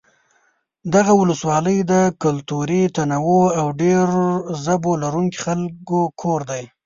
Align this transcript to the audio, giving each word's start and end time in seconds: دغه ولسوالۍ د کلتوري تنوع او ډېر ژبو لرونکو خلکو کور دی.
دغه 0.93 1.13
ولسوالۍ 1.21 1.77
د 1.91 1.93
کلتوري 2.23 2.83
تنوع 2.97 3.47
او 3.61 3.67
ډېر 3.81 4.05
ژبو 4.63 4.91
لرونکو 5.03 5.39
خلکو 5.45 5.99
کور 6.21 6.41
دی. 6.51 6.63